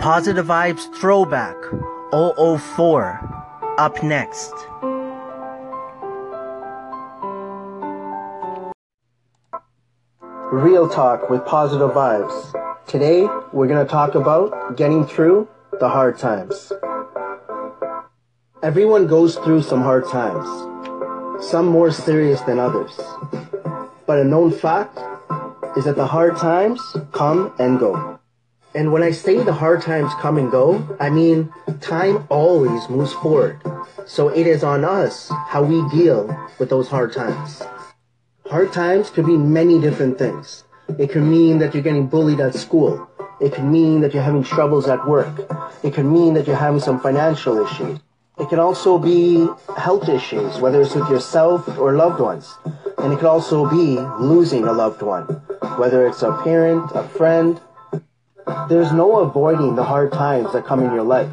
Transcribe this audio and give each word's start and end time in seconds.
Positive 0.00 0.46
Vibes 0.46 0.90
Throwback 0.94 1.56
004 2.10 3.44
up 3.76 4.02
next. 4.02 4.54
Real 10.50 10.88
Talk 10.88 11.28
with 11.28 11.44
Positive 11.44 11.90
Vibes. 11.90 12.86
Today, 12.86 13.28
we're 13.52 13.66
going 13.66 13.84
to 13.86 13.90
talk 13.90 14.14
about 14.14 14.74
getting 14.78 15.06
through 15.06 15.46
the 15.80 15.90
hard 15.90 16.16
times. 16.16 16.72
Everyone 18.62 19.06
goes 19.06 19.36
through 19.36 19.60
some 19.60 19.82
hard 19.82 20.06
times, 20.08 20.48
some 21.44 21.66
more 21.66 21.90
serious 21.90 22.40
than 22.40 22.58
others. 22.58 22.98
But 24.06 24.18
a 24.18 24.24
known 24.24 24.50
fact 24.50 24.98
is 25.76 25.84
that 25.84 25.96
the 25.96 26.06
hard 26.06 26.38
times 26.38 26.80
come 27.12 27.52
and 27.58 27.78
go. 27.78 28.18
And 28.72 28.92
when 28.92 29.02
I 29.02 29.10
say 29.10 29.42
the 29.42 29.52
hard 29.52 29.82
times 29.82 30.12
come 30.20 30.36
and 30.36 30.50
go, 30.50 30.96
I 31.00 31.10
mean 31.10 31.52
time 31.80 32.24
always 32.28 32.88
moves 32.88 33.12
forward. 33.12 33.60
So 34.06 34.28
it 34.28 34.46
is 34.46 34.62
on 34.62 34.84
us 34.84 35.28
how 35.48 35.62
we 35.64 35.86
deal 35.90 36.28
with 36.58 36.70
those 36.70 36.88
hard 36.88 37.12
times. 37.12 37.62
Hard 38.46 38.72
times 38.72 39.10
could 39.10 39.26
be 39.26 39.36
many 39.36 39.80
different 39.80 40.18
things. 40.18 40.64
It 40.98 41.10
could 41.10 41.22
mean 41.22 41.58
that 41.58 41.74
you're 41.74 41.82
getting 41.82 42.06
bullied 42.06 42.40
at 42.40 42.54
school. 42.54 43.08
It 43.40 43.52
could 43.54 43.64
mean 43.64 44.02
that 44.02 44.14
you're 44.14 44.22
having 44.22 44.44
troubles 44.44 44.88
at 44.88 45.06
work. 45.06 45.50
It 45.82 45.94
could 45.94 46.06
mean 46.06 46.34
that 46.34 46.46
you're 46.46 46.56
having 46.56 46.80
some 46.80 47.00
financial 47.00 47.64
issues. 47.64 47.98
It 48.38 48.48
can 48.48 48.58
also 48.58 48.98
be 48.98 49.48
health 49.76 50.08
issues, 50.08 50.58
whether 50.60 50.80
it's 50.80 50.94
with 50.94 51.08
yourself 51.10 51.66
or 51.76 51.94
loved 51.94 52.20
ones. 52.20 52.54
And 52.98 53.12
it 53.12 53.16
could 53.16 53.26
also 53.26 53.68
be 53.68 53.98
losing 54.18 54.64
a 54.64 54.72
loved 54.72 55.02
one, 55.02 55.24
whether 55.76 56.06
it's 56.06 56.22
a 56.22 56.32
parent, 56.42 56.90
a 56.94 57.02
friend, 57.02 57.60
there's 58.68 58.92
no 58.92 59.20
avoiding 59.20 59.74
the 59.74 59.84
hard 59.84 60.12
times 60.12 60.52
that 60.52 60.64
come 60.64 60.80
in 60.82 60.92
your 60.92 61.02
life. 61.02 61.30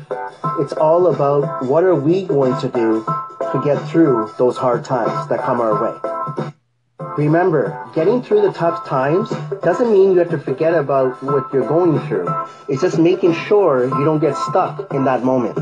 It's 0.60 0.74
all 0.74 1.08
about 1.14 1.66
what 1.66 1.84
are 1.84 1.96
we 1.96 2.24
going 2.24 2.60
to 2.62 2.70
do 2.70 3.06
to 3.52 3.62
get 3.64 3.78
through 3.90 4.32
those 4.38 4.58
hard 4.58 4.84
times 4.84 5.30
that 5.30 5.40
come 5.40 5.60
our 5.60 5.82
way. 5.82 6.54
Remember, 7.18 7.90
getting 7.96 8.22
through 8.22 8.42
the 8.42 8.52
tough 8.52 8.86
times 8.88 9.30
doesn't 9.64 9.92
mean 9.92 10.12
you 10.12 10.20
have 10.20 10.30
to 10.30 10.38
forget 10.38 10.76
about 10.76 11.22
what 11.24 11.52
you're 11.52 11.68
going 11.68 12.00
through. 12.08 12.28
It's 12.70 12.82
just 12.82 13.00
making 13.00 13.34
sure 13.34 13.86
you 13.86 14.06
don't 14.06 14.20
get 14.20 14.36
stuck 14.36 14.94
in 14.94 15.04
that 15.06 15.24
moment. 15.24 15.58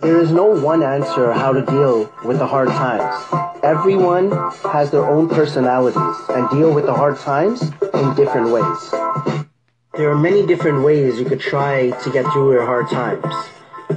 There 0.00 0.18
is 0.18 0.32
no 0.32 0.46
one 0.46 0.82
answer 0.82 1.32
how 1.32 1.52
to 1.52 1.62
deal 1.62 2.12
with 2.24 2.38
the 2.38 2.46
hard 2.46 2.68
times. 2.68 3.62
Everyone 3.62 4.32
has 4.72 4.90
their 4.90 5.04
own 5.04 5.28
personalities 5.28 6.16
and 6.30 6.48
deal 6.50 6.74
with 6.74 6.86
the 6.86 6.94
hard 6.94 7.18
times 7.18 7.62
in 7.62 8.14
different 8.14 8.50
ways. 8.50 9.51
There 9.94 10.10
are 10.10 10.16
many 10.16 10.46
different 10.46 10.82
ways 10.82 11.18
you 11.18 11.26
could 11.26 11.38
try 11.38 11.90
to 11.90 12.10
get 12.10 12.24
through 12.32 12.52
your 12.52 12.64
hard 12.64 12.88
times. 12.88 13.34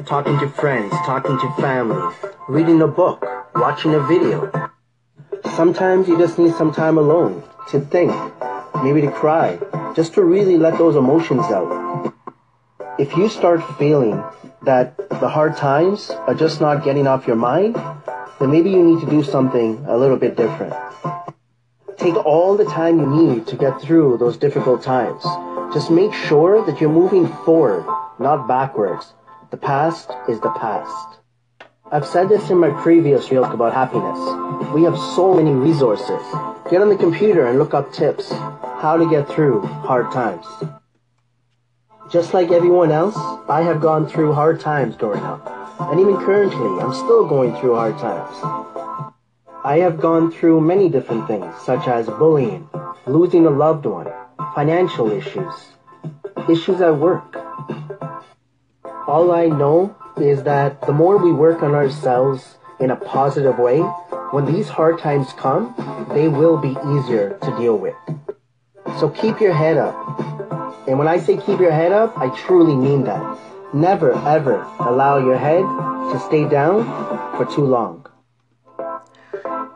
Talking 0.06 0.38
to 0.40 0.50
friends, 0.50 0.92
talking 1.06 1.40
to 1.40 1.54
family, 1.62 2.14
reading 2.50 2.82
a 2.82 2.88
book, 2.88 3.26
watching 3.56 3.94
a 3.94 4.02
video. 4.02 4.52
Sometimes 5.56 6.10
you 6.10 6.18
just 6.18 6.38
need 6.38 6.54
some 6.56 6.74
time 6.74 6.98
alone 6.98 7.44
to 7.70 7.80
think, 7.80 8.12
maybe 8.84 9.00
to 9.00 9.10
cry, 9.10 9.58
just 9.96 10.14
to 10.16 10.26
really 10.26 10.58
let 10.58 10.78
those 10.78 10.98
emotions 10.98 11.46
out. 11.46 12.14
If 13.00 13.16
you 13.16 13.30
start 13.30 13.64
feeling 13.78 14.22
that 14.64 14.98
the 15.22 15.30
hard 15.30 15.56
times 15.56 16.12
are 16.28 16.36
just 16.36 16.60
not 16.60 16.84
getting 16.84 17.08
off 17.08 17.26
your 17.26 17.38
mind, 17.38 17.76
then 18.42 18.52
maybe 18.52 18.70
you 18.70 18.84
need 18.84 19.00
to 19.00 19.10
do 19.10 19.24
something 19.24 19.82
a 19.88 19.96
little 19.96 20.18
bit 20.18 20.36
different. 20.36 20.74
Take 21.96 22.18
all 22.26 22.58
the 22.58 22.66
time 22.66 23.00
you 23.00 23.08
need 23.08 23.48
to 23.48 23.56
get 23.56 23.80
through 23.80 24.18
those 24.18 24.36
difficult 24.36 24.84
times. 24.84 25.24
Just 25.76 25.92
make 25.92 26.14
sure 26.14 26.66
that 26.66 26.80
you're 26.80 26.90
moving 26.90 27.28
forward, 27.44 27.86
not 28.18 28.48
backwards. 28.48 29.12
The 29.52 29.58
past 29.58 30.10
is 30.30 30.40
the 30.40 30.52
past. 30.52 31.20
I've 31.92 32.08
said 32.08 32.30
this 32.30 32.50
in 32.50 32.60
my 32.60 32.70
previous 32.82 33.30
reel 33.30 33.44
about 33.44 33.74
happiness. 33.74 34.18
We 34.74 34.84
have 34.84 34.98
so 34.98 35.34
many 35.34 35.52
resources. 35.52 36.22
Get 36.72 36.82
on 36.82 36.88
the 36.88 36.96
computer 36.96 37.48
and 37.48 37.60
look 37.60 37.74
up 37.74 37.92
tips, 37.92 38.32
how 38.32 38.96
to 38.96 39.10
get 39.10 39.28
through 39.28 39.64
hard 39.64 40.14
times. 40.14 40.46
Just 42.10 42.34
like 42.34 42.52
everyone 42.52 42.94
else, 42.94 43.18
I 43.50 43.62
have 43.64 43.82
gone 43.82 44.08
through 44.08 44.32
hard 44.32 44.62
times 44.62 44.96
growing 44.96 45.24
up. 45.24 45.46
And 45.92 46.00
even 46.00 46.16
currently, 46.16 46.82
I'm 46.82 46.94
still 46.94 47.28
going 47.28 47.54
through 47.58 47.76
hard 47.76 47.98
times. 47.98 49.14
I 49.66 49.80
have 49.80 50.00
gone 50.00 50.32
through 50.32 50.62
many 50.62 50.88
different 50.88 51.28
things, 51.28 51.54
such 51.66 51.86
as 51.90 52.08
bullying, 52.08 52.70
losing 53.08 53.46
a 53.46 53.50
loved 53.50 53.86
one, 53.86 54.08
financial 54.56 55.12
issues, 55.12 55.54
issues 56.50 56.80
at 56.80 56.96
work. 56.96 57.36
All 59.06 59.34
I 59.34 59.48
know 59.48 59.96
is 60.18 60.44
that 60.44 60.82
the 60.88 60.94
more 60.94 61.18
we 61.18 61.34
work 61.34 61.62
on 61.62 61.76
ourselves 61.76 62.58
in 62.80 62.90
a 62.90 62.96
positive 62.96 63.60
way, 63.60 63.80
when 64.32 64.46
these 64.46 64.70
hard 64.70 64.98
times 64.98 65.28
come, 65.34 65.76
they 66.14 66.30
will 66.30 66.58
be 66.58 66.78
easier 66.88 67.38
to 67.44 67.58
deal 67.58 67.78
with. 67.78 67.96
So 68.98 69.10
keep 69.10 69.42
your 69.42 69.54
head 69.54 69.78
up. 69.78 69.96
And 70.88 70.98
when 70.98 71.10
I 71.10 71.20
say 71.20 71.36
keep 71.36 71.60
your 71.60 71.72
head 71.72 71.92
up, 71.92 72.18
I 72.18 72.30
truly 72.30 72.76
mean 72.76 73.04
that. 73.04 73.38
Never 73.74 74.14
ever 74.14 74.62
allow 74.80 75.18
your 75.18 75.38
head 75.38 75.64
to 76.14 76.20
stay 76.28 76.48
down 76.48 76.86
for 77.36 77.46
too 77.46 77.66
long. 77.66 78.06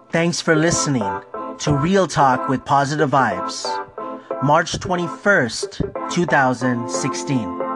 Thanks 0.09 0.39
for 0.39 0.55
listening 0.55 1.21
to 1.59 1.73
Real 1.73 2.07
Talk 2.07 2.47
with 2.47 2.63
Positive 2.63 3.09
Vibes. 3.09 3.88
March 4.41 4.79
21st, 4.79 6.09
2016. 6.09 7.68